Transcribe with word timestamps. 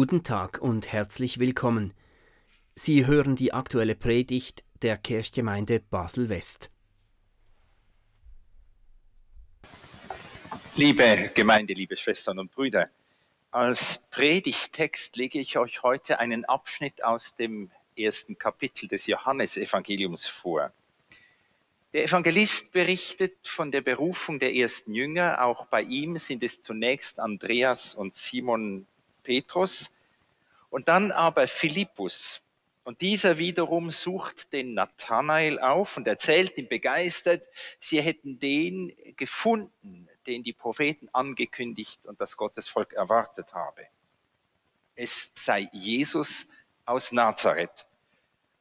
Guten 0.00 0.22
Tag 0.22 0.62
und 0.62 0.90
herzlich 0.90 1.40
willkommen. 1.40 1.92
Sie 2.74 3.06
hören 3.06 3.36
die 3.36 3.52
aktuelle 3.52 3.94
Predigt 3.94 4.64
der 4.80 4.96
Kirchgemeinde 4.96 5.78
Basel-West. 5.78 6.70
Liebe 10.74 11.30
Gemeinde, 11.34 11.74
liebe 11.74 11.98
Schwestern 11.98 12.38
und 12.38 12.50
Brüder, 12.50 12.88
als 13.50 14.00
Predigtext 14.10 15.16
lege 15.16 15.38
ich 15.38 15.58
euch 15.58 15.82
heute 15.82 16.18
einen 16.18 16.46
Abschnitt 16.46 17.04
aus 17.04 17.36
dem 17.36 17.70
ersten 17.94 18.38
Kapitel 18.38 18.88
des 18.88 19.06
Johannesevangeliums 19.06 20.26
vor. 20.26 20.72
Der 21.92 22.04
Evangelist 22.04 22.72
berichtet 22.72 23.36
von 23.46 23.70
der 23.70 23.82
Berufung 23.82 24.38
der 24.38 24.54
ersten 24.54 24.94
Jünger. 24.94 25.44
Auch 25.44 25.66
bei 25.66 25.82
ihm 25.82 26.16
sind 26.16 26.42
es 26.42 26.62
zunächst 26.62 27.20
Andreas 27.20 27.94
und 27.94 28.16
Simon 28.16 28.86
Petrus 29.30 29.92
und 30.70 30.88
dann 30.88 31.12
aber 31.12 31.46
Philippus. 31.46 32.42
Und 32.82 33.00
dieser 33.00 33.38
wiederum 33.38 33.92
sucht 33.92 34.52
den 34.52 34.74
Nathanael 34.74 35.60
auf 35.60 35.96
und 35.96 36.08
erzählt 36.08 36.58
ihm 36.58 36.66
begeistert, 36.66 37.46
sie 37.78 38.02
hätten 38.02 38.40
den 38.40 38.92
gefunden, 39.14 40.08
den 40.26 40.42
die 40.42 40.52
Propheten 40.52 41.08
angekündigt 41.12 42.04
und 42.06 42.20
das 42.20 42.36
Gottesvolk 42.36 42.92
erwartet 42.94 43.54
habe. 43.54 43.86
Es 44.96 45.30
sei 45.34 45.68
Jesus 45.70 46.48
aus 46.84 47.12
Nazareth. 47.12 47.86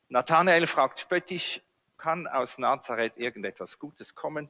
Nathanael 0.07 0.67
fragt 0.67 0.99
spöttisch, 0.99 1.61
kann 1.97 2.27
aus 2.27 2.59
Nazareth 2.59 3.17
irgendetwas 3.17 3.79
Gutes 3.79 4.13
kommen? 4.13 4.49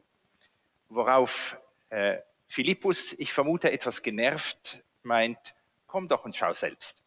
Worauf 0.90 1.58
äh, 1.90 2.18
Philippus, 2.50 3.14
ich 3.14 3.32
vermute 3.32 3.72
etwas 3.72 4.02
genervt, 4.02 4.84
meint, 5.04 5.56
komm 5.90 6.08
doch 6.08 6.24
und 6.24 6.36
schau 6.36 6.54
selbst. 6.54 7.04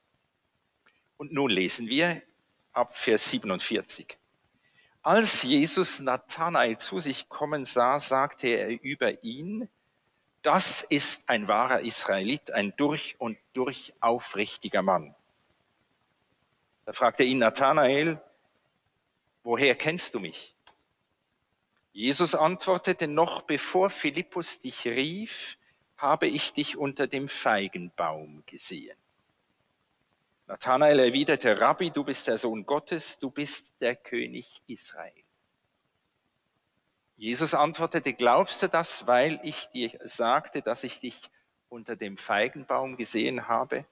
Und 1.16 1.32
nun 1.32 1.50
lesen 1.50 1.88
wir 1.88 2.20
ab 2.72 2.98
Vers 2.98 3.30
47. 3.30 4.18
Als 5.02 5.42
Jesus 5.42 6.00
Nathanael 6.00 6.78
zu 6.78 7.00
sich 7.00 7.28
kommen 7.28 7.64
sah, 7.64 7.98
sagte 7.98 8.48
er 8.48 8.82
über 8.82 9.24
ihn, 9.24 9.68
das 10.42 10.82
ist 10.82 11.22
ein 11.28 11.46
wahrer 11.48 11.80
Israelit, 11.80 12.50
ein 12.52 12.74
durch 12.76 13.16
und 13.18 13.38
durch 13.52 13.94
aufrichtiger 14.00 14.82
Mann. 14.82 15.14
Da 16.84 16.92
fragte 16.92 17.22
ihn 17.22 17.38
Nathanael, 17.38 18.20
woher 19.44 19.76
kennst 19.76 20.14
du 20.14 20.20
mich? 20.20 20.56
Jesus 21.92 22.34
antwortete, 22.34 23.06
noch 23.06 23.42
bevor 23.42 23.90
Philippus 23.90 24.60
dich 24.60 24.86
rief, 24.86 25.58
habe 26.02 26.26
ich 26.26 26.52
dich 26.52 26.76
unter 26.76 27.06
dem 27.06 27.28
Feigenbaum 27.28 28.42
gesehen. 28.44 28.98
Nathanael 30.48 30.98
erwiderte, 30.98 31.60
Rabbi, 31.60 31.90
du 31.90 32.02
bist 32.02 32.26
der 32.26 32.38
Sohn 32.38 32.66
Gottes, 32.66 33.20
du 33.20 33.30
bist 33.30 33.80
der 33.80 33.94
König 33.94 34.62
Israels. 34.66 35.24
Jesus 37.16 37.54
antwortete, 37.54 38.14
glaubst 38.14 38.60
du 38.62 38.68
das, 38.68 39.06
weil 39.06 39.38
ich 39.44 39.68
dir 39.68 39.96
sagte, 40.02 40.60
dass 40.60 40.82
ich 40.82 40.98
dich 40.98 41.30
unter 41.68 41.94
dem 41.94 42.16
Feigenbaum 42.16 42.96
gesehen 42.96 43.46
habe? 43.46 43.86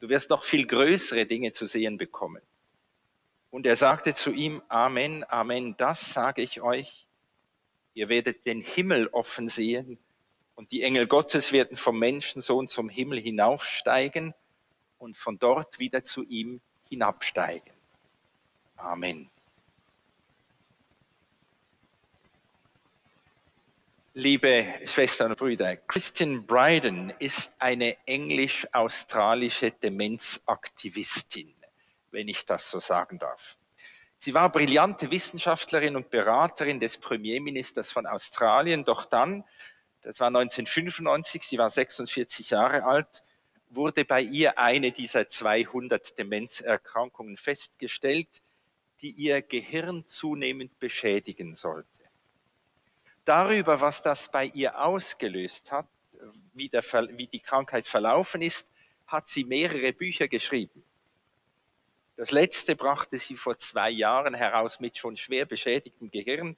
Du 0.00 0.10
wirst 0.10 0.28
noch 0.28 0.44
viel 0.44 0.66
größere 0.66 1.24
Dinge 1.24 1.54
zu 1.54 1.64
sehen 1.64 1.96
bekommen. 1.96 2.42
Und 3.50 3.64
er 3.64 3.76
sagte 3.76 4.12
zu 4.12 4.30
ihm, 4.30 4.60
Amen, 4.68 5.24
Amen, 5.24 5.74
das 5.78 6.12
sage 6.12 6.42
ich 6.42 6.60
euch. 6.60 7.08
Ihr 7.94 8.10
werdet 8.10 8.44
den 8.44 8.60
Himmel 8.60 9.08
offen 9.08 9.48
sehen 9.48 9.98
und 10.54 10.72
die 10.72 10.82
Engel 10.82 11.06
Gottes 11.06 11.52
werden 11.52 11.76
vom 11.76 11.98
Menschensohn 11.98 12.68
zum 12.68 12.88
Himmel 12.88 13.20
hinaufsteigen 13.20 14.34
und 14.98 15.16
von 15.16 15.38
dort 15.38 15.78
wieder 15.78 16.04
zu 16.04 16.22
ihm 16.24 16.60
hinabsteigen. 16.88 17.72
Amen. 18.76 19.30
Liebe 24.16 24.66
Schwestern 24.84 25.32
und 25.32 25.38
Brüder, 25.38 25.76
Christian 25.76 26.46
Bryden 26.46 27.12
ist 27.18 27.52
eine 27.58 27.96
englisch-australische 28.06 29.72
Demenzaktivistin 29.72 31.54
wenn 32.14 32.28
ich 32.28 32.46
das 32.46 32.70
so 32.70 32.80
sagen 32.80 33.18
darf. 33.18 33.58
Sie 34.16 34.32
war 34.32 34.50
brillante 34.50 35.10
Wissenschaftlerin 35.10 35.96
und 35.96 36.08
Beraterin 36.08 36.80
des 36.80 36.96
Premierministers 36.96 37.92
von 37.92 38.06
Australien, 38.06 38.84
doch 38.84 39.04
dann, 39.04 39.44
das 40.04 40.20
war 40.20 40.28
1995, 40.28 41.42
sie 41.44 41.58
war 41.58 41.70
46 41.70 42.50
Jahre 42.50 42.84
alt, 42.84 43.22
wurde 43.70 44.04
bei 44.04 44.20
ihr 44.20 44.58
eine 44.58 44.92
dieser 44.92 45.28
200 45.28 46.18
Demenzerkrankungen 46.18 47.36
festgestellt, 47.36 48.42
die 49.00 49.10
ihr 49.10 49.42
Gehirn 49.42 50.06
zunehmend 50.06 50.78
beschädigen 50.78 51.54
sollte. 51.54 52.02
Darüber, 53.24 53.80
was 53.80 54.02
das 54.02 54.30
bei 54.30 54.46
ihr 54.46 54.78
ausgelöst 54.80 55.72
hat, 55.72 55.88
wie, 56.52 56.68
der, 56.68 56.84
wie 57.16 57.26
die 57.26 57.40
Krankheit 57.40 57.86
verlaufen 57.86 58.42
ist, 58.42 58.68
hat 59.06 59.28
sie 59.28 59.44
mehrere 59.44 59.92
Bücher 59.92 60.28
geschrieben. 60.28 60.84
Das 62.16 62.30
letzte 62.30 62.76
brachte 62.76 63.18
sie 63.18 63.36
vor 63.36 63.58
zwei 63.58 63.90
Jahren 63.90 64.34
heraus 64.34 64.78
mit 64.80 64.96
schon 64.96 65.16
schwer 65.16 65.46
beschädigtem 65.46 66.10
Gehirn. 66.10 66.56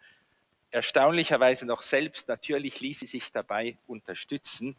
Erstaunlicherweise 0.77 1.65
noch 1.65 1.81
selbst, 1.81 2.29
natürlich 2.29 2.81
ließ 2.81 3.01
sie 3.01 3.07
sich 3.07 3.33
dabei 3.33 3.79
unterstützen. 3.87 4.77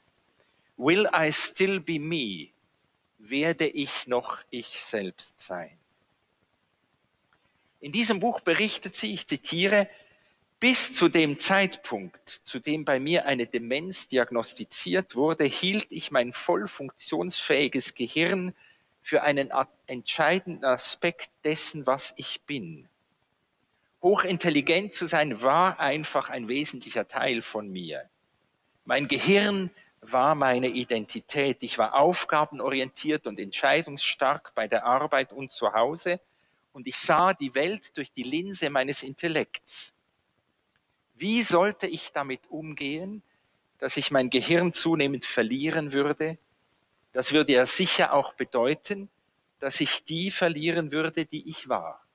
Will 0.78 1.10
I 1.12 1.32
still 1.32 1.80
be 1.80 1.98
me? 1.98 2.50
Werde 3.18 3.66
ich 3.66 4.06
noch 4.06 4.38
ich 4.52 4.68
selbst 4.68 5.40
sein? 5.40 5.76
In 7.80 7.92
diesem 7.92 8.20
Buch 8.20 8.42
berichtet 8.42 8.96
sie, 8.96 9.12
ich 9.12 9.26
zitiere, 9.26 9.90
bis 10.60 10.94
zu 10.94 11.10
dem 11.10 11.40
Zeitpunkt, 11.40 12.30
zu 12.30 12.60
dem 12.60 12.86
bei 12.86 13.00
mir 13.00 13.26
eine 13.26 13.48
Demenz 13.48 14.08
diagnostiziert 14.08 15.16
wurde, 15.16 15.46
hielt 15.46 15.88
ich 15.90 16.12
mein 16.12 16.32
voll 16.32 16.68
funktionsfähiges 16.68 17.96
Gehirn 17.96 18.54
für 19.02 19.24
einen 19.24 19.52
entscheidenden 19.88 20.64
Aspekt 20.64 21.32
dessen, 21.44 21.88
was 21.88 22.14
ich 22.18 22.42
bin. 22.42 22.88
Hochintelligent 24.08 24.94
zu 24.94 25.06
sein 25.06 25.42
war 25.42 25.82
einfach 25.82 26.30
ein 26.30 26.48
wesentlicher 26.48 27.10
Teil 27.10 27.42
von 27.42 27.70
mir. 27.70 28.10
Mein 28.86 29.10
Gehirn 29.10 29.70
war 30.00 30.34
meine 30.34 30.70
Identität. 30.70 31.62
Ich 31.62 31.78
war 31.78 31.94
aufgabenorientiert 31.94 33.28
und 33.28 33.38
entscheidungsstark 33.38 34.54
bei 34.56 34.70
der 34.70 34.86
Arbeit 34.86 35.34
und 35.34 35.52
zu 35.52 35.74
Hause 35.74 36.22
und 36.72 36.88
ich 36.88 36.98
sah 36.98 37.34
die 37.34 37.54
Welt 37.54 37.98
durch 37.98 38.14
die 38.14 38.24
Linse 38.24 38.70
meines 38.70 39.04
Intellekts. 39.04 39.94
Wie 41.16 41.44
sollte 41.44 41.88
ich 41.88 42.14
damit 42.14 42.50
umgehen, 42.50 43.24
dass 43.78 43.98
ich 43.98 44.10
mein 44.10 44.30
Gehirn 44.30 44.72
zunehmend 44.72 45.26
verlieren 45.26 45.92
würde, 45.92 46.38
das 47.12 47.34
würde 47.34 47.52
ja 47.52 47.66
sicher 47.66 48.14
auch 48.14 48.36
bedeuten, 48.36 49.10
dass 49.60 49.82
ich 49.82 50.06
die 50.06 50.32
verlieren 50.32 50.94
würde, 50.94 51.26
die 51.26 51.50
ich 51.50 51.68
war. 51.68 52.07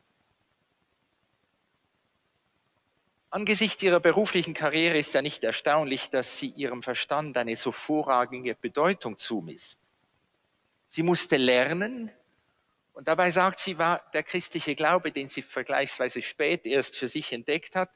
Angesichts 3.32 3.82
ihrer 3.82 3.98
beruflichen 3.98 4.52
Karriere 4.52 4.98
ist 4.98 5.14
ja 5.14 5.22
nicht 5.22 5.42
erstaunlich, 5.42 6.10
dass 6.10 6.38
sie 6.38 6.48
ihrem 6.48 6.82
Verstand 6.82 7.34
eine 7.38 7.56
so 7.56 7.72
vorragende 7.72 8.54
Bedeutung 8.54 9.18
zumisst. 9.18 9.80
Sie 10.86 11.02
musste 11.02 11.38
lernen, 11.38 12.10
und 12.92 13.08
dabei 13.08 13.30
sagt 13.30 13.58
sie, 13.58 13.78
war 13.78 14.02
der 14.12 14.22
christliche 14.22 14.74
Glaube, 14.74 15.12
den 15.12 15.28
sie 15.28 15.40
vergleichsweise 15.40 16.20
spät 16.20 16.66
erst 16.66 16.94
für 16.94 17.08
sich 17.08 17.32
entdeckt 17.32 17.74
hat, 17.74 17.88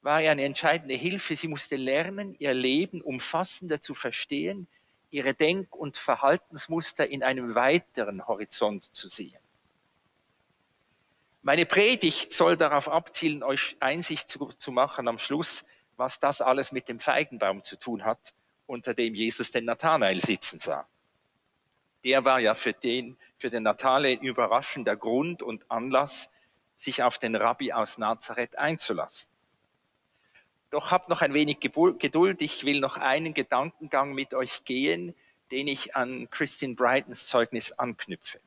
war 0.00 0.18
ja 0.18 0.32
eine 0.32 0.42
entscheidende 0.42 0.94
Hilfe. 0.94 1.36
Sie 1.36 1.46
musste 1.46 1.76
lernen, 1.76 2.34
ihr 2.40 2.52
Leben 2.52 3.02
umfassender 3.02 3.80
zu 3.80 3.94
verstehen, 3.94 4.66
ihre 5.10 5.32
Denk- 5.32 5.76
und 5.76 5.96
Verhaltensmuster 5.96 7.06
in 7.06 7.22
einem 7.22 7.54
weiteren 7.54 8.26
Horizont 8.26 8.92
zu 8.92 9.06
sehen. 9.06 9.41
Meine 11.44 11.66
Predigt 11.66 12.32
soll 12.32 12.56
darauf 12.56 12.88
abzielen, 12.88 13.42
euch 13.42 13.76
Einsicht 13.80 14.30
zu, 14.30 14.52
zu, 14.58 14.70
machen 14.70 15.08
am 15.08 15.18
Schluss, 15.18 15.64
was 15.96 16.20
das 16.20 16.40
alles 16.40 16.70
mit 16.70 16.88
dem 16.88 17.00
Feigenbaum 17.00 17.64
zu 17.64 17.76
tun 17.76 18.04
hat, 18.04 18.32
unter 18.66 18.94
dem 18.94 19.16
Jesus 19.16 19.50
den 19.50 19.64
Nathanael 19.64 20.20
sitzen 20.20 20.60
sah. 20.60 20.86
Der 22.04 22.24
war 22.24 22.38
ja 22.38 22.54
für 22.54 22.72
den, 22.72 23.18
für 23.38 23.50
den 23.50 23.64
Nathanael 23.64 24.18
überraschender 24.22 24.96
Grund 24.96 25.42
und 25.42 25.68
Anlass, 25.68 26.30
sich 26.76 27.02
auf 27.02 27.18
den 27.18 27.34
Rabbi 27.34 27.72
aus 27.72 27.98
Nazareth 27.98 28.56
einzulassen. 28.56 29.28
Doch 30.70 30.92
habt 30.92 31.08
noch 31.08 31.22
ein 31.22 31.34
wenig 31.34 31.58
Geduld. 31.58 32.40
Ich 32.40 32.64
will 32.64 32.78
noch 32.78 32.96
einen 32.96 33.34
Gedankengang 33.34 34.14
mit 34.14 34.32
euch 34.32 34.64
gehen, 34.64 35.14
den 35.50 35.66
ich 35.66 35.96
an 35.96 36.30
Christine 36.30 36.74
Brightons 36.74 37.26
Zeugnis 37.26 37.72
anknüpfe. 37.72 38.40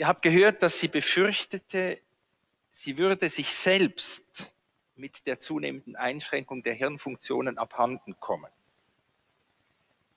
Ihr 0.00 0.08
habt 0.08 0.22
gehört, 0.22 0.62
dass 0.62 0.80
sie 0.80 0.88
befürchtete, 0.88 2.00
sie 2.70 2.96
würde 2.96 3.28
sich 3.28 3.54
selbst 3.54 4.50
mit 4.96 5.26
der 5.26 5.38
zunehmenden 5.38 5.94
Einschränkung 5.94 6.62
der 6.62 6.72
Hirnfunktionen 6.72 7.58
abhanden 7.58 8.18
kommen. 8.18 8.50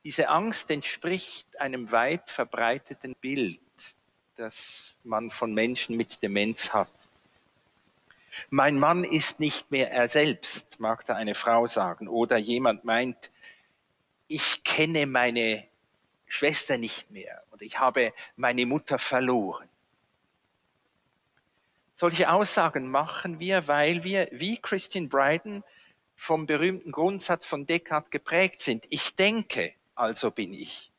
Diese 0.06 0.30
Angst 0.30 0.72
entspricht 0.72 1.60
einem 1.60 1.92
weit 1.92 2.30
verbreiteten 2.30 3.14
Bild, 3.20 3.60
das 4.38 4.98
man 5.04 5.32
von 5.32 5.54
Menschen 5.54 5.98
mit 5.98 6.24
Demenz 6.24 6.72
hat. 6.72 6.88
Mein 8.50 8.80
Mann 8.80 9.04
ist 9.04 9.42
nicht 9.42 9.70
mehr 9.70 9.92
er 9.92 10.08
selbst, 10.08 10.80
mag 10.80 11.06
da 11.06 11.16
eine 11.16 11.36
Frau 11.36 11.68
sagen. 11.68 12.08
Oder 12.08 12.38
jemand 12.38 12.86
meint, 12.86 13.32
ich 14.30 14.64
kenne 14.64 15.08
meine 15.08 15.68
Schwester 16.26 16.78
nicht 16.78 17.12
mehr 17.12 17.44
und 17.52 17.62
ich 17.62 17.80
habe 17.80 18.14
meine 18.38 18.66
Mutter 18.66 18.98
verloren. 18.98 19.68
Solche 21.95 22.31
Aussagen 22.31 22.90
machen 22.90 23.40
wir, 23.40 23.68
weil 23.68 24.04
wir, 24.04 24.28
wie 24.31 24.57
Christian 24.57 25.10
Bryden, 25.10 25.63
vom 26.16 26.45
berühmten 26.45 26.92
Grundsatz 26.92 27.45
von 27.45 27.66
Descartes 27.66 28.10
geprägt 28.10 28.62
sind. 28.62 28.86
Ich 28.90 29.16
denke, 29.16 29.74
also 29.95 30.31
bin 30.31 30.54
ich. 30.54 30.92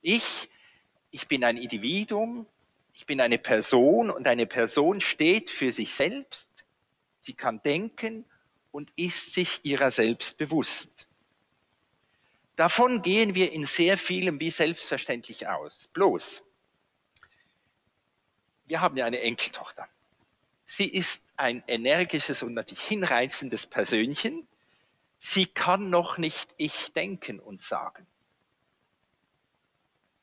Ich, 0.00 0.48
ich 1.10 1.28
bin 1.28 1.44
ein 1.44 1.56
Individuum, 1.56 2.46
ich 2.92 3.06
bin 3.06 3.20
eine 3.20 3.38
Person 3.38 4.10
und 4.10 4.26
eine 4.26 4.46
Person 4.46 5.00
steht 5.00 5.50
für 5.50 5.72
sich 5.72 5.94
selbst, 5.94 6.48
sie 7.20 7.34
kann 7.34 7.60
denken 7.62 8.24
und 8.70 8.92
ist 8.96 9.34
sich 9.34 9.60
ihrer 9.64 9.90
selbst 9.90 10.36
bewusst. 10.36 11.06
Davon 12.56 13.02
gehen 13.02 13.34
wir 13.34 13.50
in 13.50 13.64
sehr 13.64 13.98
vielem 13.98 14.38
wie 14.38 14.50
selbstverständlich 14.50 15.48
aus. 15.48 15.88
Bloß, 15.92 16.44
wir 18.74 18.80
haben 18.80 18.96
ja 18.96 19.06
eine 19.06 19.20
Enkeltochter. 19.20 19.86
Sie 20.64 20.88
ist 20.88 21.22
ein 21.36 21.62
energisches 21.68 22.42
und 22.42 22.54
natürlich 22.54 22.82
hinreizendes 22.82 23.68
Persönchen. 23.68 24.48
Sie 25.16 25.46
kann 25.46 25.90
noch 25.90 26.18
nicht 26.18 26.52
ich 26.56 26.92
denken 26.92 27.38
und 27.38 27.62
sagen. 27.62 28.04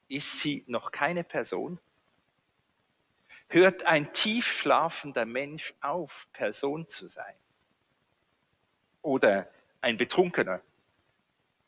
Ist 0.09 0.41
sie 0.41 0.65
noch 0.67 0.91
keine 0.91 1.23
Person? 1.23 1.79
hört 3.47 3.85
ein 3.85 4.11
tief 4.11 4.47
schlafender 4.51 5.25
Mensch 5.25 5.73
auf, 5.79 6.27
Person 6.33 6.89
zu 6.89 7.07
sein. 7.07 7.35
Oder 9.01 9.49
ein 9.79 9.95
Betrunkener 9.95 10.59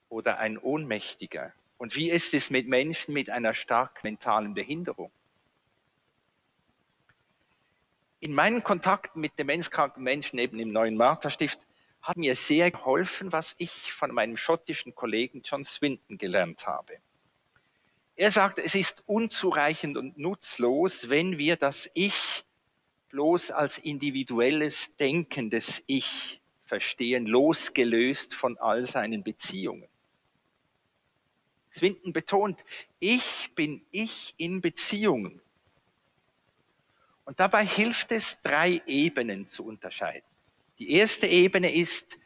oder 0.10 0.38
ein 0.38 0.58
Ohnmächtiger. 0.58 1.54
Und 1.78 1.96
wie 1.96 2.10
ist 2.10 2.34
es 2.34 2.50
mit 2.50 2.68
Menschen 2.68 3.14
mit 3.14 3.30
einer 3.30 3.54
stark 3.54 4.04
mentalen 4.04 4.54
Behinderung? 4.54 5.14
In 8.24 8.34
meinen 8.34 8.64
Kontakten 8.64 9.20
mit 9.20 9.38
demenzkranken 9.38 10.02
Menschen 10.02 10.40
eben 10.40 10.58
im 10.58 10.72
neuen 10.72 10.96
Martha-Stift 10.96 11.60
hat 12.02 12.16
mir 12.16 12.38
sehr 12.38 12.72
geholfen, 12.72 13.34
was 13.34 13.54
ich 13.58 13.92
von 13.92 14.14
meinem 14.14 14.38
schottischen 14.38 14.96
Kollegen 14.96 15.42
John 15.44 15.66
Swinton 15.66 16.18
gelernt 16.18 16.66
habe. 16.66 17.00
Er 18.16 18.31
sagt, 18.31 18.60
es 18.60 18.75
ist 18.75 19.04
unzureichend 19.08 19.98
und 19.98 20.18
nutzlos, 20.18 21.10
wenn 21.10 21.38
wir 21.38 21.58
das 21.58 21.92
Ich 21.96 22.46
bloß 23.10 23.52
als 23.52 23.78
individuelles, 23.78 24.96
denkendes 24.96 25.84
Ich 25.88 26.40
verstehen, 26.64 27.25
losgelöst 27.25 28.36
von 28.36 28.58
all 28.58 28.86
seinen 28.86 29.25
Beziehungen. 29.25 29.90
Swinton 31.74 32.14
betont, 32.14 32.64
ich 33.00 33.52
bin 33.54 33.86
ich 33.92 34.34
in 34.38 34.62
Beziehungen. 34.62 35.43
Und 37.25 37.40
dabei 37.40 37.66
hilft 37.66 38.12
es, 38.12 38.38
drei 38.42 38.81
Ebenen 38.86 39.48
zu 39.48 39.66
unterscheiden. 39.66 40.28
Die 40.80 40.92
erste 40.92 41.28
Ebene 41.28 41.74
ist 41.74 42.18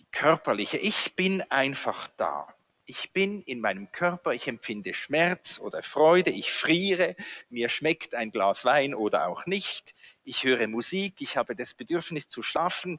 die 0.00 0.06
körperliche. 0.10 0.78
Ich 0.78 1.14
bin 1.14 1.42
einfach 1.42 2.08
da. 2.16 2.54
Ich 2.84 3.12
bin 3.12 3.42
in 3.42 3.60
meinem 3.60 3.92
Körper, 3.92 4.32
ich 4.32 4.48
empfinde 4.48 4.92
Schmerz 4.92 5.60
oder 5.60 5.82
Freude, 5.82 6.30
ich 6.30 6.52
friere, 6.52 7.14
mir 7.48 7.68
schmeckt 7.68 8.14
ein 8.14 8.32
Glas 8.32 8.64
Wein 8.64 8.92
oder 8.94 9.28
auch 9.28 9.46
nicht, 9.46 9.94
ich 10.24 10.44
höre 10.44 10.66
Musik, 10.66 11.14
ich 11.20 11.36
habe 11.36 11.54
das 11.54 11.74
Bedürfnis 11.74 12.28
zu 12.28 12.42
schlafen. 12.42 12.98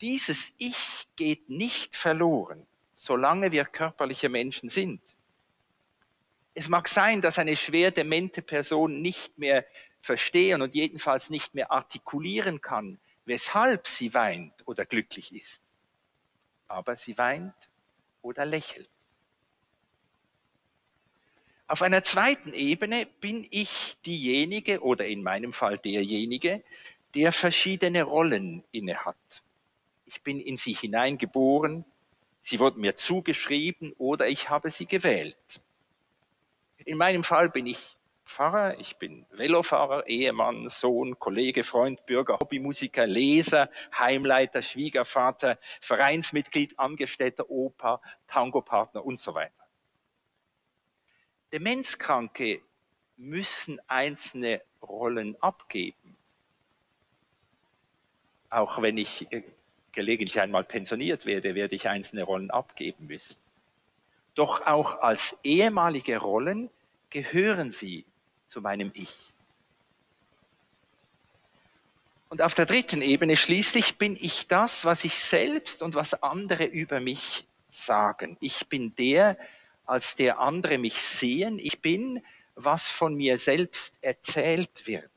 Dieses 0.00 0.52
Ich 0.56 1.08
geht 1.16 1.50
nicht 1.50 1.96
verloren, 1.96 2.66
solange 2.94 3.50
wir 3.50 3.64
körperliche 3.64 4.28
Menschen 4.28 4.68
sind. 4.68 5.02
Es 6.54 6.68
mag 6.68 6.86
sein, 6.86 7.20
dass 7.20 7.38
eine 7.38 7.56
schwer 7.56 7.90
demente 7.90 8.40
Person 8.40 9.02
nicht 9.02 9.36
mehr 9.36 9.66
verstehen 10.02 10.60
und 10.60 10.74
jedenfalls 10.74 11.30
nicht 11.30 11.54
mehr 11.54 11.70
artikulieren 11.70 12.60
kann, 12.60 12.98
weshalb 13.24 13.86
sie 13.86 14.12
weint 14.12 14.52
oder 14.66 14.84
glücklich 14.84 15.32
ist. 15.32 15.62
Aber 16.68 16.96
sie 16.96 17.16
weint 17.16 17.54
oder 18.20 18.44
lächelt. 18.44 18.90
Auf 21.68 21.80
einer 21.80 22.02
zweiten 22.02 22.52
Ebene 22.52 23.06
bin 23.20 23.46
ich 23.50 23.96
diejenige 24.04 24.82
oder 24.82 25.06
in 25.06 25.22
meinem 25.22 25.52
Fall 25.52 25.78
derjenige, 25.78 26.62
der 27.14 27.32
verschiedene 27.32 28.02
Rollen 28.02 28.64
innehat. 28.72 29.42
Ich 30.04 30.22
bin 30.22 30.40
in 30.40 30.56
sie 30.56 30.74
hineingeboren, 30.74 31.84
sie 32.40 32.58
wurden 32.58 32.80
mir 32.80 32.96
zugeschrieben 32.96 33.94
oder 33.96 34.28
ich 34.28 34.50
habe 34.50 34.68
sie 34.70 34.86
gewählt. 34.86 35.62
In 36.84 36.98
meinem 36.98 37.22
Fall 37.22 37.48
bin 37.48 37.66
ich 37.66 37.96
Pfarrer, 38.24 38.78
ich 38.78 38.96
bin 38.96 39.26
Velofahrer, 39.30 40.06
Ehemann, 40.06 40.68
Sohn, 40.68 41.18
Kollege, 41.18 41.64
Freund, 41.64 42.06
Bürger, 42.06 42.38
Hobbymusiker, 42.40 43.06
Leser, 43.06 43.68
Heimleiter, 43.98 44.62
Schwiegervater, 44.62 45.58
Vereinsmitglied, 45.80 46.78
Angestellter, 46.78 47.50
Opa, 47.50 48.00
Tangopartner 48.26 49.04
und 49.04 49.18
so 49.18 49.34
weiter. 49.34 49.52
Demenzkranke 51.52 52.62
müssen 53.16 53.80
einzelne 53.88 54.62
Rollen 54.80 55.36
abgeben. 55.42 56.16
Auch 58.48 58.80
wenn 58.80 58.98
ich 58.98 59.30
äh, 59.30 59.42
gelegentlich 59.92 60.40
einmal 60.40 60.64
pensioniert 60.64 61.26
werde, 61.26 61.54
werde 61.54 61.74
ich 61.74 61.88
einzelne 61.88 62.22
Rollen 62.22 62.50
abgeben 62.50 63.06
müssen. 63.06 63.36
Doch 64.34 64.66
auch 64.66 65.00
als 65.00 65.36
ehemalige 65.42 66.18
Rollen 66.18 66.70
gehören 67.10 67.70
sie 67.70 68.06
zu 68.52 68.60
meinem 68.60 68.90
Ich. 68.94 69.32
Und 72.28 72.42
auf 72.42 72.54
der 72.54 72.66
dritten 72.66 73.02
Ebene 73.02 73.36
schließlich 73.36 73.96
bin 73.96 74.16
ich 74.20 74.46
das, 74.46 74.84
was 74.84 75.04
ich 75.04 75.18
selbst 75.18 75.82
und 75.82 75.94
was 75.94 76.22
andere 76.22 76.64
über 76.64 77.00
mich 77.00 77.46
sagen. 77.70 78.36
Ich 78.40 78.68
bin 78.68 78.94
der, 78.96 79.38
als 79.86 80.14
der 80.16 80.38
andere 80.38 80.76
mich 80.78 81.02
sehen. 81.02 81.58
Ich 81.58 81.80
bin, 81.80 82.22
was 82.54 82.88
von 82.88 83.14
mir 83.14 83.38
selbst 83.38 83.94
erzählt 84.02 84.86
wird. 84.86 85.10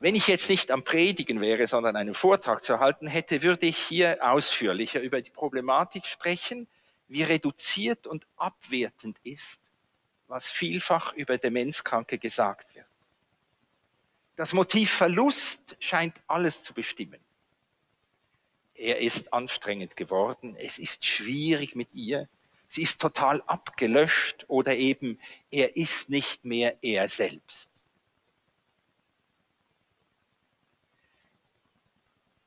Wenn 0.00 0.16
ich 0.16 0.26
jetzt 0.26 0.50
nicht 0.50 0.72
am 0.72 0.82
Predigen 0.82 1.40
wäre, 1.40 1.68
sondern 1.68 1.94
einen 1.94 2.14
Vortrag 2.14 2.64
zu 2.64 2.80
halten 2.80 3.06
hätte, 3.06 3.42
würde 3.42 3.66
ich 3.66 3.78
hier 3.78 4.18
ausführlicher 4.20 5.00
über 5.00 5.22
die 5.22 5.30
Problematik 5.30 6.06
sprechen, 6.06 6.66
wie 7.06 7.22
reduziert 7.22 8.08
und 8.08 8.26
abwertend 8.36 9.18
ist, 9.22 9.61
was 10.28 10.46
vielfach 10.46 11.12
über 11.14 11.38
Demenzkranke 11.38 12.18
gesagt 12.18 12.74
wird. 12.74 12.86
Das 14.36 14.52
Motiv 14.52 14.90
Verlust 14.90 15.76
scheint 15.78 16.22
alles 16.26 16.62
zu 16.62 16.72
bestimmen. 16.72 17.20
Er 18.74 19.00
ist 19.00 19.32
anstrengend 19.32 19.96
geworden, 19.96 20.56
es 20.56 20.78
ist 20.78 21.04
schwierig 21.04 21.76
mit 21.76 21.92
ihr, 21.92 22.28
sie 22.66 22.82
ist 22.82 23.00
total 23.00 23.42
abgelöscht 23.42 24.46
oder 24.48 24.74
eben 24.74 25.20
er 25.50 25.76
ist 25.76 26.08
nicht 26.08 26.44
mehr 26.44 26.78
er 26.82 27.08
selbst. 27.08 27.70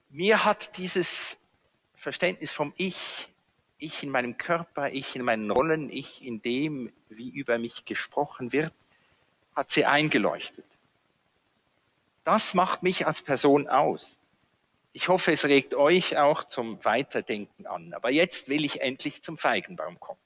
Mir 0.09 0.43
hat 0.43 0.77
dieses 0.77 1.37
Verständnis 1.93 2.51
vom 2.51 2.73
Ich, 2.77 3.29
ich 3.85 4.03
in 4.03 4.09
meinem 4.09 4.37
Körper, 4.37 4.91
ich 4.91 5.15
in 5.15 5.23
meinen 5.23 5.49
Rollen, 5.51 5.89
ich 5.89 6.23
in 6.23 6.41
dem, 6.41 6.91
wie 7.09 7.29
über 7.29 7.57
mich 7.57 7.85
gesprochen 7.85 8.51
wird, 8.51 8.73
hat 9.55 9.71
sie 9.71 9.85
eingeleuchtet. 9.85 10.65
Das 12.23 12.53
macht 12.53 12.83
mich 12.83 13.05
als 13.05 13.21
Person 13.21 13.67
aus. 13.67 14.19
Ich 14.91 15.09
hoffe, 15.09 15.31
es 15.31 15.45
regt 15.45 15.75
euch 15.75 16.17
auch 16.17 16.43
zum 16.43 16.83
Weiterdenken 16.83 17.67
an. 17.67 17.93
Aber 17.93 18.11
jetzt 18.11 18.49
will 18.49 18.65
ich 18.65 18.81
endlich 18.81 19.21
zum 19.21 19.37
Feigenbaum 19.37 19.99
kommen. 19.99 20.19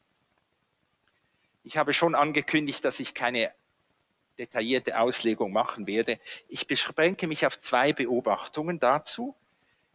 Ich 1.64 1.78
habe 1.78 1.94
schon 1.94 2.16
angekündigt, 2.16 2.86
dass 2.86 3.00
ich 3.00 3.14
keine 3.14 3.52
detaillierte 4.38 4.98
Auslegung 5.00 5.52
machen 5.52 5.86
werde. 5.88 6.20
Ich 6.48 6.68
beschränke 6.68 7.28
mich 7.28 7.46
auf 7.46 7.60
zwei 7.60 7.94
Beobachtungen 7.94 8.80
dazu, 8.80 9.36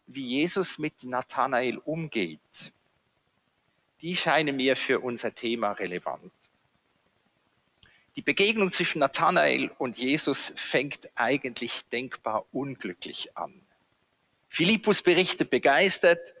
wie 0.07 0.27
Jesus 0.27 0.77
mit 0.77 1.03
Nathanael 1.03 1.77
umgeht. 1.79 2.73
Die 4.05 4.15
scheinen 4.15 4.55
mir 4.55 4.75
für 4.75 4.99
unser 4.99 5.33
Thema 5.33 5.71
relevant. 5.71 6.31
Die 8.15 8.21
Begegnung 8.21 8.71
zwischen 8.71 8.99
Nathanael 8.99 9.71
und 9.79 9.97
Jesus 9.97 10.53
fängt 10.55 11.09
eigentlich 11.15 11.83
denkbar 11.85 12.45
unglücklich 12.51 13.35
an. 13.35 13.65
Philippus 14.47 15.01
berichtet 15.01 15.49
begeistert, 15.49 16.35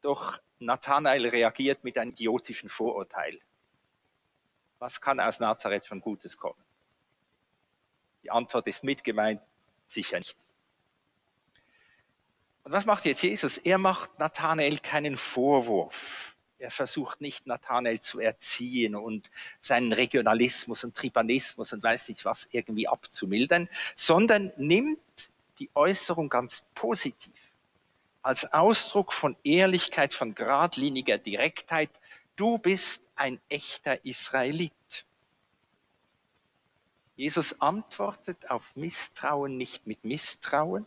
doch 0.00 0.40
Nathanael 0.58 1.26
reagiert 1.26 1.84
mit 1.84 1.98
einem 1.98 2.12
idiotischen 2.12 2.70
Vorurteil. 2.70 3.38
Was 4.78 4.98
kann 4.98 5.20
aus 5.20 5.38
Nazareth 5.38 5.84
schon 5.84 6.00
Gutes 6.00 6.38
kommen? 6.38 6.64
Die 8.22 8.30
Antwort 8.30 8.66
ist 8.68 8.84
mitgemeint, 8.84 9.42
sicher 9.86 10.18
nichts. 10.18 10.50
Und 12.62 12.72
was 12.72 12.86
macht 12.86 13.04
jetzt 13.04 13.22
Jesus? 13.22 13.58
Er 13.58 13.76
macht 13.76 14.18
Nathanael 14.18 14.78
keinen 14.78 15.18
Vorwurf. 15.18 16.31
Er 16.62 16.70
versucht 16.70 17.20
nicht, 17.20 17.48
Nathanael 17.48 17.98
zu 17.98 18.20
erziehen 18.20 18.94
und 18.94 19.32
seinen 19.58 19.92
Regionalismus 19.92 20.84
und 20.84 20.96
Tripanismus 20.96 21.72
und 21.72 21.82
weiß 21.82 22.08
nicht 22.08 22.24
was 22.24 22.48
irgendwie 22.52 22.86
abzumildern, 22.86 23.68
sondern 23.96 24.52
nimmt 24.56 25.00
die 25.58 25.70
Äußerung 25.74 26.28
ganz 26.28 26.62
positiv 26.76 27.34
als 28.22 28.52
Ausdruck 28.52 29.12
von 29.12 29.36
Ehrlichkeit, 29.42 30.14
von 30.14 30.36
geradliniger 30.36 31.18
Direktheit. 31.18 31.90
Du 32.36 32.58
bist 32.58 33.02
ein 33.16 33.40
echter 33.48 34.04
Israelit. 34.04 35.04
Jesus 37.16 37.60
antwortet 37.60 38.48
auf 38.52 38.76
Misstrauen 38.76 39.56
nicht 39.56 39.88
mit 39.88 40.04
Misstrauen, 40.04 40.86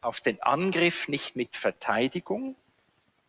auf 0.00 0.20
den 0.20 0.40
Angriff 0.44 1.08
nicht 1.08 1.34
mit 1.34 1.56
Verteidigung, 1.56 2.54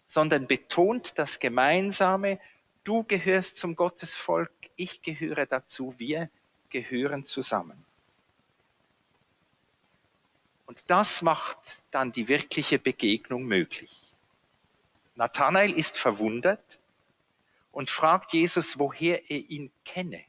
sondern 0.08 0.48
betont 0.48 1.20
das 1.20 1.40
Gemeinsame, 1.40 2.40
du 2.84 3.04
gehörst 3.04 3.58
zum 3.58 3.76
Gottesvolk, 3.76 4.52
ich 4.78 5.02
gehöre 5.02 5.46
dazu, 5.46 5.94
wir 5.98 6.32
gehören 6.70 7.26
zusammen. 7.26 7.86
Und 10.66 10.84
das 10.88 11.22
macht 11.22 11.84
dann 11.92 12.12
die 12.12 12.28
wirkliche 12.28 12.80
Begegnung 12.80 13.46
möglich. 13.46 14.12
Nathanael 15.16 15.72
ist 15.72 15.98
verwundert 15.98 16.80
und 17.72 17.90
fragt 17.90 18.34
Jesus, 18.34 18.80
woher 18.80 19.30
er 19.30 19.38
ihn 19.38 19.72
kenne. 19.84 20.24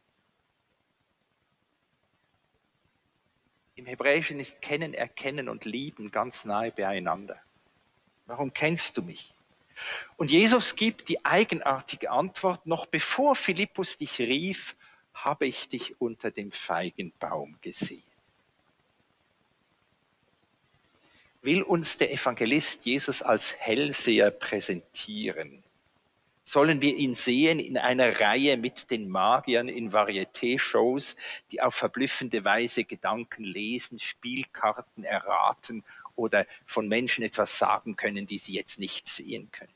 Im 3.77 3.87
Hebräischen 3.87 4.41
ist 4.41 4.61
kennen, 4.61 4.93
erkennen 4.93 5.49
und 5.49 5.65
lieben 5.65 6.11
ganz 6.11 6.45
nahe 6.45 6.73
beieinander. 6.73 7.41
Warum 8.27 8.53
kennst 8.53 8.97
du 8.97 9.03
mich? 9.03 9.35
Und 10.17 10.31
Jesus 10.31 10.77
gibt 10.77 11.09
die 11.09 11.25
eigenartige 11.25 12.11
Antwort, 12.11 12.67
noch 12.67 12.87
bevor 12.87 13.37
Philippus 13.37 13.97
dich 13.97 14.19
rief, 14.19 14.77
habe 15.15 15.47
ich 15.47 15.69
dich 15.69 16.01
unter 16.01 16.31
dem 16.31 16.53
Feigenbaum 16.53 17.57
gesehen. 17.61 18.03
Will 21.43 21.63
uns 21.63 21.97
der 21.97 22.13
Evangelist 22.13 22.85
Jesus 22.85 23.23
als 23.23 23.55
Hellseher 23.57 24.31
präsentieren? 24.31 25.63
sollen 26.49 26.81
wir 26.81 26.97
ihn 26.97 27.15
sehen 27.15 27.61
in 27.61 27.77
einer 27.77 28.21
Reihe 28.21 28.57
mit 28.57 28.91
den 28.91 29.11
Magiern 29.11 29.69
in 29.69 29.93
Varieté-Shows, 29.93 31.15
die 31.53 31.61
auf 31.61 31.75
verblüffende 31.75 32.43
Weise 32.43 32.85
Gedanken 32.85 33.45
lesen, 33.45 33.99
Spielkarten 33.99 35.05
erraten 35.05 35.85
oder 36.19 36.47
von 36.67 36.89
Menschen 36.89 37.25
etwas 37.25 37.59
sagen 37.59 37.97
können, 37.97 38.27
die 38.27 38.39
sie 38.39 38.53
jetzt 38.53 38.79
nicht 38.79 39.09
sehen 39.09 39.51
können. 39.53 39.73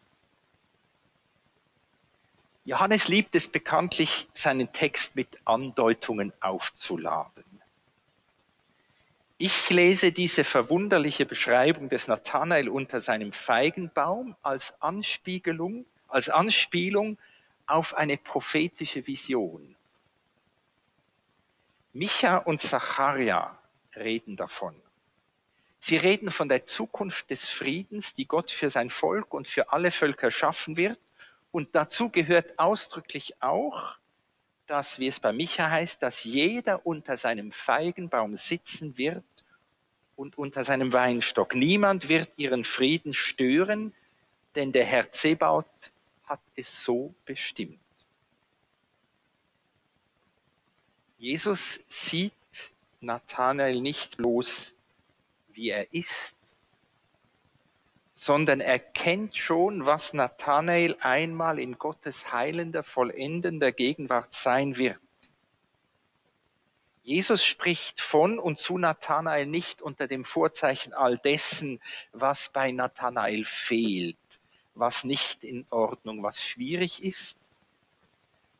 Johannes 2.64 3.08
liebt 3.08 3.34
es 3.34 3.48
bekanntlich, 3.48 4.28
seinen 4.34 4.72
Text 4.72 5.16
mit 5.16 5.38
Andeutungen 5.44 6.32
aufzuladen. 6.40 7.44
Ich 9.38 9.70
lese 9.70 10.12
diese 10.12 10.44
verwunderliche 10.44 11.26
Beschreibung 11.26 11.88
des 11.88 12.06
Nathanael 12.06 12.68
unter 12.68 13.00
seinem 13.00 13.32
Feigenbaum 13.32 14.36
als 14.42 14.80
Anspiegelung 14.80 15.86
als 16.12 16.28
Anspielung 16.28 17.18
auf 17.66 17.96
eine 17.96 18.18
prophetische 18.18 19.06
Vision. 19.06 19.74
Micha 21.94 22.36
und 22.38 22.60
Zacharia 22.60 23.58
reden 23.96 24.36
davon. 24.36 24.81
Sie 25.84 25.96
reden 25.96 26.30
von 26.30 26.48
der 26.48 26.64
Zukunft 26.64 27.28
des 27.30 27.48
Friedens, 27.48 28.14
die 28.14 28.28
Gott 28.28 28.52
für 28.52 28.70
sein 28.70 28.88
Volk 28.88 29.34
und 29.34 29.48
für 29.48 29.72
alle 29.72 29.90
Völker 29.90 30.30
schaffen 30.30 30.76
wird. 30.76 30.96
Und 31.50 31.74
dazu 31.74 32.08
gehört 32.08 32.56
ausdrücklich 32.56 33.34
auch, 33.42 33.96
dass, 34.68 35.00
wie 35.00 35.08
es 35.08 35.18
bei 35.18 35.32
Micha 35.32 35.68
heißt, 35.68 36.00
dass 36.00 36.22
jeder 36.22 36.86
unter 36.86 37.16
seinem 37.16 37.50
Feigenbaum 37.50 38.36
sitzen 38.36 38.96
wird 38.96 39.24
und 40.14 40.38
unter 40.38 40.62
seinem 40.62 40.92
Weinstock. 40.92 41.56
Niemand 41.56 42.08
wird 42.08 42.30
ihren 42.36 42.62
Frieden 42.62 43.12
stören, 43.12 43.92
denn 44.54 44.70
der 44.70 44.84
Herr 44.84 45.10
Zebaut 45.10 45.66
hat 46.26 46.40
es 46.54 46.84
so 46.84 47.12
bestimmt. 47.24 47.80
Jesus 51.18 51.80
sieht 51.88 52.32
Nathanael 53.00 53.80
nicht 53.80 54.16
bloß, 54.16 54.76
wie 55.54 55.70
er 55.70 55.92
ist, 55.92 56.36
sondern 58.14 58.60
er 58.60 58.78
kennt 58.78 59.36
schon, 59.36 59.84
was 59.84 60.12
Nathanael 60.12 60.96
einmal 61.00 61.58
in 61.58 61.78
Gottes 61.78 62.32
heilender, 62.32 62.84
vollendender 62.84 63.72
Gegenwart 63.72 64.32
sein 64.32 64.76
wird. 64.76 65.00
Jesus 67.02 67.44
spricht 67.44 68.00
von 68.00 68.38
und 68.38 68.60
zu 68.60 68.78
Nathanael 68.78 69.46
nicht 69.46 69.82
unter 69.82 70.06
dem 70.06 70.24
Vorzeichen 70.24 70.92
all 70.92 71.18
dessen, 71.18 71.80
was 72.12 72.48
bei 72.48 72.70
Nathanael 72.70 73.44
fehlt, 73.44 74.16
was 74.74 75.02
nicht 75.02 75.42
in 75.42 75.66
Ordnung, 75.70 76.22
was 76.22 76.40
schwierig 76.40 77.02
ist, 77.02 77.38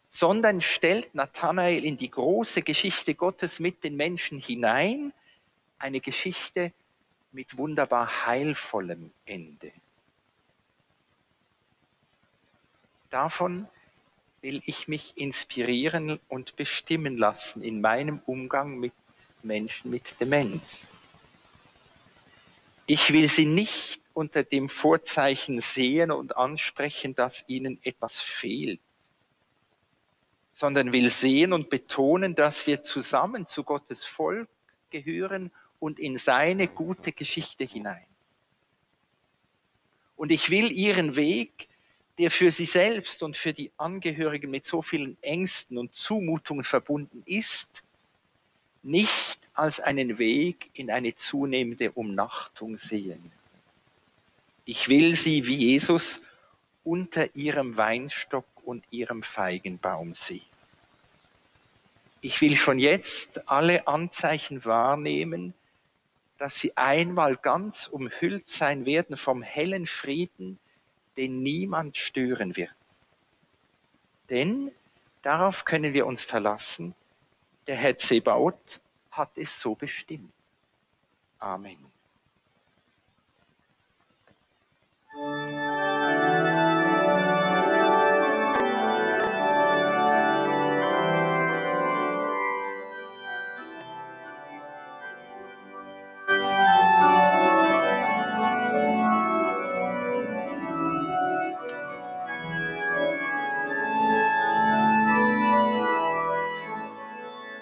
sondern 0.09 0.61
stellt 0.61 1.15
Nathanael 1.15 1.85
in 1.85 1.97
die 1.97 2.11
große 2.11 2.63
Geschichte 2.63 3.15
Gottes 3.15 3.61
mit 3.61 3.85
den 3.85 3.95
Menschen 3.95 4.41
hinein, 4.41 5.13
eine 5.79 6.01
Geschichte 6.01 6.73
mit 7.33 7.57
wunderbar 7.57 8.27
heilvollem 8.27 9.11
Ende. 9.25 9.73
Davon 13.11 13.69
will 14.43 14.63
ich 14.67 14.89
mich 14.89 15.17
inspirieren 15.17 16.19
und 16.29 16.57
bestimmen 16.57 17.17
lassen 17.17 17.63
in 17.63 17.81
meinem 17.81 18.21
Umgang 18.27 18.79
mit 18.79 18.93
Menschen 19.43 19.91
mit 19.91 20.21
Demenz. 20.21 20.97
Ich 22.87 23.13
will 23.13 23.29
sie 23.29 23.47
nicht 23.47 24.01
unter 24.13 24.43
dem 24.43 24.69
Vorzeichen 24.69 25.61
sehen 25.61 26.11
und 26.11 26.37
ansprechen, 26.37 27.15
dass 27.15 27.45
ihnen 27.49 27.79
etwas 27.83 28.21
fehlt, 28.21 28.81
sondern 30.53 30.93
will 30.93 31.09
sehen 31.09 31.53
und 31.53 31.71
betonen, 31.71 32.35
dass 32.35 32.67
wir 32.67 32.83
zusammen 32.83 33.47
zu 33.47 33.65
Gottes 33.65 34.05
Volk 34.05 34.49
gehören 34.91 35.51
und 35.83 35.99
in 35.99 36.17
seine 36.17 36.69
gute 36.69 37.11
Geschichte 37.11 37.65
hinein. 37.65 38.07
Und 40.15 40.31
ich 40.31 40.49
will 40.49 40.71
ihren 40.71 41.17
Weg, 41.17 41.67
der 42.19 42.31
für 42.31 42.53
sie 42.53 42.67
selbst 42.67 43.21
und 43.25 43.37
für 43.37 43.53
die 43.53 43.73
Angehörigen 43.79 44.49
mit 44.49 44.65
so 44.65 44.81
vielen 44.81 45.21
Ängsten 45.23 45.77
und 45.79 45.93
Zumutungen 45.93 46.63
verbunden 46.63 47.25
ist, 47.27 47.83
nicht 48.85 49.41
als 49.55 49.81
einen 49.81 50.19
Weg 50.19 50.71
in 50.75 50.89
eine 50.89 51.17
zunehmende 51.17 51.91
Umnachtung 51.91 52.77
sehen. 52.77 53.33
Ich 54.65 54.89
will 54.89 55.17
sie 55.17 55.49
wie 55.49 55.57
Jesus 55.57 56.23
unter 56.85 57.35
ihrem 57.35 57.77
Weinstock 57.77 58.47
und 58.65 58.85
ihrem 58.93 59.25
Feigenbaum 59.25 60.15
sehen. 60.15 60.47
Ich 62.21 62.41
will 62.41 62.57
schon 62.57 62.79
jetzt 62.79 63.49
alle 63.49 63.89
Anzeichen 63.89 64.65
wahrnehmen, 64.65 65.55
dass 66.43 66.59
sie 66.59 66.77
einmal 66.77 67.37
ganz 67.37 67.87
umhüllt 67.87 68.49
sein 68.49 68.85
werden 68.85 69.17
vom 69.17 69.43
hellen 69.43 69.87
Frieden, 69.87 70.59
den 71.17 71.41
niemand 71.45 71.97
stören 71.97 72.57
wird. 72.57 72.75
Denn 74.29 74.73
darauf 75.23 75.65
können 75.65 75.95
wir 75.95 76.05
uns 76.05 76.25
verlassen, 76.25 76.97
der 77.69 77.77
Herr 77.77 77.97
Zebaut 77.97 78.81
hat 79.13 79.31
es 79.37 79.61
so 79.61 79.77
bestimmt. 79.77 80.33
Amen. 81.39 81.79